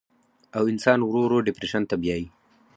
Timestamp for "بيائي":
2.01-2.25